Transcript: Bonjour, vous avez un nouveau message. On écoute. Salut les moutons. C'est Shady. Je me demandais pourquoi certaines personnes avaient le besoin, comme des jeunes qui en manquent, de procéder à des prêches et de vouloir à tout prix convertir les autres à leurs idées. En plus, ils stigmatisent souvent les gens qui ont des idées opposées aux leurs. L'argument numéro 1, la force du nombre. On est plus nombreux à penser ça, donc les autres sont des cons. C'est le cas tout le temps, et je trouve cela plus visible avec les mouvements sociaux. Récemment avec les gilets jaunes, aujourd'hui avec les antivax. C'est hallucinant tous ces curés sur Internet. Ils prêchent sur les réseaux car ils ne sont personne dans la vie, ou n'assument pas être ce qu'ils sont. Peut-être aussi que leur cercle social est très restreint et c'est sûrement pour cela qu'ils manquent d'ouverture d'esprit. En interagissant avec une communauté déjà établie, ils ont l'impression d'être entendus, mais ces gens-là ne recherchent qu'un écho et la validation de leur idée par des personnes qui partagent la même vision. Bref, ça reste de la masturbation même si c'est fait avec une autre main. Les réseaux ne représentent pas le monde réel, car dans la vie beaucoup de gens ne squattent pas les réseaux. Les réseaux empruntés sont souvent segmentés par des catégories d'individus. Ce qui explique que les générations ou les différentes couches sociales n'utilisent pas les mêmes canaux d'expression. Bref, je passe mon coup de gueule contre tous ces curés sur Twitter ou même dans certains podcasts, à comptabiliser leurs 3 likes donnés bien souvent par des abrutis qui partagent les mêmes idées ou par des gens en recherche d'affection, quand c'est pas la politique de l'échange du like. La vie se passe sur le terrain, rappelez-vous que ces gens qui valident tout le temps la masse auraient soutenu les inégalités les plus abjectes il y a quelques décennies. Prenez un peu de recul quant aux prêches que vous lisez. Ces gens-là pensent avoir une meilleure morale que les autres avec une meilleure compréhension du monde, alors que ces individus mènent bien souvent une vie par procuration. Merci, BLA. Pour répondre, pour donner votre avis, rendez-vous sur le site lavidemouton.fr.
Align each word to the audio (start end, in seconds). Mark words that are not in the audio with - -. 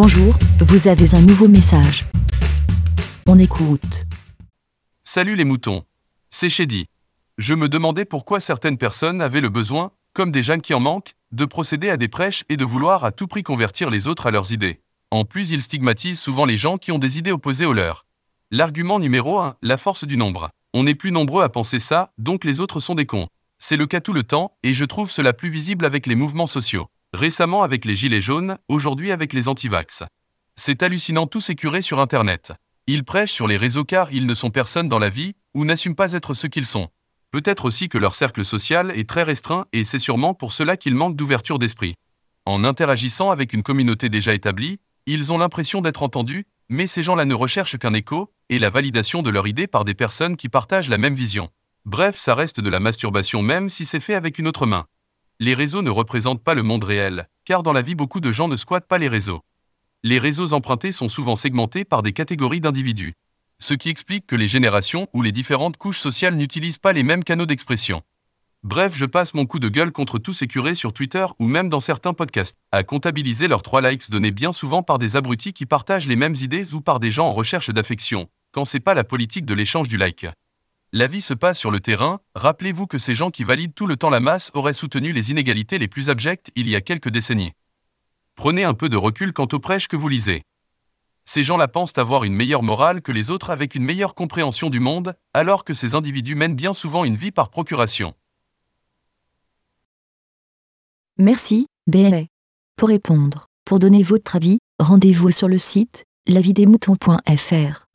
Bonjour, 0.00 0.32
vous 0.60 0.86
avez 0.86 1.16
un 1.16 1.20
nouveau 1.20 1.48
message. 1.48 2.04
On 3.26 3.36
écoute. 3.36 4.06
Salut 5.02 5.34
les 5.34 5.42
moutons. 5.42 5.82
C'est 6.30 6.48
Shady. 6.48 6.86
Je 7.36 7.52
me 7.52 7.68
demandais 7.68 8.04
pourquoi 8.04 8.38
certaines 8.38 8.78
personnes 8.78 9.20
avaient 9.20 9.40
le 9.40 9.48
besoin, 9.48 9.90
comme 10.12 10.30
des 10.30 10.44
jeunes 10.44 10.60
qui 10.60 10.72
en 10.72 10.78
manquent, 10.78 11.16
de 11.32 11.44
procéder 11.44 11.90
à 11.90 11.96
des 11.96 12.06
prêches 12.06 12.44
et 12.48 12.56
de 12.56 12.64
vouloir 12.64 13.04
à 13.04 13.10
tout 13.10 13.26
prix 13.26 13.42
convertir 13.42 13.90
les 13.90 14.06
autres 14.06 14.28
à 14.28 14.30
leurs 14.30 14.52
idées. 14.52 14.82
En 15.10 15.24
plus, 15.24 15.50
ils 15.50 15.62
stigmatisent 15.62 16.20
souvent 16.20 16.44
les 16.44 16.56
gens 16.56 16.78
qui 16.78 16.92
ont 16.92 17.00
des 17.00 17.18
idées 17.18 17.32
opposées 17.32 17.66
aux 17.66 17.72
leurs. 17.72 18.06
L'argument 18.52 19.00
numéro 19.00 19.40
1, 19.40 19.56
la 19.62 19.78
force 19.78 20.04
du 20.04 20.16
nombre. 20.16 20.50
On 20.74 20.86
est 20.86 20.94
plus 20.94 21.10
nombreux 21.10 21.42
à 21.42 21.48
penser 21.48 21.80
ça, 21.80 22.12
donc 22.18 22.44
les 22.44 22.60
autres 22.60 22.78
sont 22.78 22.94
des 22.94 23.06
cons. 23.06 23.26
C'est 23.58 23.76
le 23.76 23.86
cas 23.86 24.00
tout 24.00 24.12
le 24.12 24.22
temps, 24.22 24.52
et 24.62 24.74
je 24.74 24.84
trouve 24.84 25.10
cela 25.10 25.32
plus 25.32 25.50
visible 25.50 25.84
avec 25.84 26.06
les 26.06 26.14
mouvements 26.14 26.46
sociaux. 26.46 26.86
Récemment 27.14 27.62
avec 27.62 27.86
les 27.86 27.94
gilets 27.94 28.20
jaunes, 28.20 28.58
aujourd'hui 28.68 29.12
avec 29.12 29.32
les 29.32 29.48
antivax. 29.48 30.02
C'est 30.56 30.82
hallucinant 30.82 31.26
tous 31.26 31.40
ces 31.40 31.54
curés 31.54 31.80
sur 31.80 32.00
Internet. 32.00 32.52
Ils 32.86 33.02
prêchent 33.02 33.32
sur 33.32 33.46
les 33.46 33.56
réseaux 33.56 33.84
car 33.84 34.12
ils 34.12 34.26
ne 34.26 34.34
sont 34.34 34.50
personne 34.50 34.90
dans 34.90 34.98
la 34.98 35.08
vie, 35.08 35.34
ou 35.54 35.64
n'assument 35.64 35.94
pas 35.94 36.12
être 36.12 36.34
ce 36.34 36.46
qu'ils 36.46 36.66
sont. 36.66 36.90
Peut-être 37.30 37.64
aussi 37.64 37.88
que 37.88 37.96
leur 37.96 38.14
cercle 38.14 38.44
social 38.44 38.90
est 38.90 39.08
très 39.08 39.22
restreint 39.22 39.64
et 39.72 39.84
c'est 39.84 39.98
sûrement 39.98 40.34
pour 40.34 40.52
cela 40.52 40.76
qu'ils 40.76 40.94
manquent 40.94 41.16
d'ouverture 41.16 41.58
d'esprit. 41.58 41.94
En 42.44 42.62
interagissant 42.62 43.30
avec 43.30 43.54
une 43.54 43.62
communauté 43.62 44.10
déjà 44.10 44.34
établie, 44.34 44.78
ils 45.06 45.32
ont 45.32 45.38
l'impression 45.38 45.80
d'être 45.80 46.02
entendus, 46.02 46.46
mais 46.68 46.86
ces 46.86 47.02
gens-là 47.02 47.24
ne 47.24 47.34
recherchent 47.34 47.78
qu'un 47.78 47.94
écho 47.94 48.30
et 48.50 48.58
la 48.58 48.68
validation 48.68 49.22
de 49.22 49.30
leur 49.30 49.46
idée 49.46 49.66
par 49.66 49.86
des 49.86 49.94
personnes 49.94 50.36
qui 50.36 50.50
partagent 50.50 50.90
la 50.90 50.98
même 50.98 51.14
vision. 51.14 51.48
Bref, 51.86 52.18
ça 52.18 52.34
reste 52.34 52.60
de 52.60 52.68
la 52.68 52.80
masturbation 52.80 53.40
même 53.40 53.70
si 53.70 53.86
c'est 53.86 54.00
fait 54.00 54.14
avec 54.14 54.38
une 54.38 54.46
autre 54.46 54.66
main. 54.66 54.86
Les 55.40 55.54
réseaux 55.54 55.82
ne 55.82 55.90
représentent 55.90 56.42
pas 56.42 56.54
le 56.54 56.64
monde 56.64 56.82
réel, 56.82 57.28
car 57.44 57.62
dans 57.62 57.72
la 57.72 57.80
vie 57.80 57.94
beaucoup 57.94 58.18
de 58.18 58.32
gens 58.32 58.48
ne 58.48 58.56
squattent 58.56 58.88
pas 58.88 58.98
les 58.98 59.06
réseaux. 59.06 59.42
Les 60.02 60.18
réseaux 60.18 60.52
empruntés 60.52 60.90
sont 60.90 61.08
souvent 61.08 61.36
segmentés 61.36 61.84
par 61.84 62.02
des 62.02 62.12
catégories 62.12 62.60
d'individus. 62.60 63.14
Ce 63.60 63.72
qui 63.72 63.88
explique 63.88 64.26
que 64.26 64.34
les 64.34 64.48
générations 64.48 65.06
ou 65.12 65.22
les 65.22 65.30
différentes 65.30 65.76
couches 65.76 66.00
sociales 66.00 66.34
n'utilisent 66.34 66.78
pas 66.78 66.92
les 66.92 67.04
mêmes 67.04 67.22
canaux 67.22 67.46
d'expression. 67.46 68.02
Bref, 68.64 68.94
je 68.96 69.04
passe 69.04 69.32
mon 69.32 69.46
coup 69.46 69.60
de 69.60 69.68
gueule 69.68 69.92
contre 69.92 70.18
tous 70.18 70.34
ces 70.34 70.48
curés 70.48 70.74
sur 70.74 70.92
Twitter 70.92 71.26
ou 71.38 71.46
même 71.46 71.68
dans 71.68 71.78
certains 71.78 72.14
podcasts, 72.14 72.58
à 72.72 72.82
comptabiliser 72.82 73.46
leurs 73.46 73.62
3 73.62 73.88
likes 73.88 74.10
donnés 74.10 74.32
bien 74.32 74.52
souvent 74.52 74.82
par 74.82 74.98
des 74.98 75.14
abrutis 75.14 75.52
qui 75.52 75.66
partagent 75.66 76.08
les 76.08 76.16
mêmes 76.16 76.34
idées 76.34 76.74
ou 76.74 76.80
par 76.80 76.98
des 76.98 77.12
gens 77.12 77.28
en 77.28 77.32
recherche 77.32 77.70
d'affection, 77.70 78.28
quand 78.50 78.64
c'est 78.64 78.80
pas 78.80 78.94
la 78.94 79.04
politique 79.04 79.46
de 79.46 79.54
l'échange 79.54 79.86
du 79.86 79.98
like. 79.98 80.26
La 80.92 81.06
vie 81.06 81.20
se 81.20 81.34
passe 81.34 81.58
sur 81.58 81.70
le 81.70 81.80
terrain, 81.80 82.20
rappelez-vous 82.34 82.86
que 82.86 82.96
ces 82.96 83.14
gens 83.14 83.30
qui 83.30 83.44
valident 83.44 83.74
tout 83.74 83.86
le 83.86 83.98
temps 83.98 84.08
la 84.08 84.20
masse 84.20 84.50
auraient 84.54 84.72
soutenu 84.72 85.12
les 85.12 85.30
inégalités 85.30 85.78
les 85.78 85.86
plus 85.86 86.08
abjectes 86.08 86.50
il 86.56 86.66
y 86.66 86.76
a 86.76 86.80
quelques 86.80 87.10
décennies. 87.10 87.52
Prenez 88.36 88.64
un 88.64 88.72
peu 88.72 88.88
de 88.88 88.96
recul 88.96 89.34
quant 89.34 89.48
aux 89.52 89.58
prêches 89.58 89.86
que 89.86 89.96
vous 89.96 90.08
lisez. 90.08 90.44
Ces 91.26 91.44
gens-là 91.44 91.68
pensent 91.68 91.98
avoir 91.98 92.24
une 92.24 92.32
meilleure 92.32 92.62
morale 92.62 93.02
que 93.02 93.12
les 93.12 93.28
autres 93.28 93.50
avec 93.50 93.74
une 93.74 93.84
meilleure 93.84 94.14
compréhension 94.14 94.70
du 94.70 94.80
monde, 94.80 95.14
alors 95.34 95.64
que 95.64 95.74
ces 95.74 95.94
individus 95.94 96.34
mènent 96.34 96.56
bien 96.56 96.72
souvent 96.72 97.04
une 97.04 97.16
vie 97.16 97.32
par 97.32 97.50
procuration. 97.50 98.14
Merci, 101.18 101.66
BLA. 101.86 102.22
Pour 102.76 102.88
répondre, 102.88 103.48
pour 103.66 103.78
donner 103.78 104.02
votre 104.02 104.36
avis, 104.36 104.58
rendez-vous 104.78 105.32
sur 105.32 105.48
le 105.48 105.58
site 105.58 106.04
lavidemouton.fr. 106.26 107.87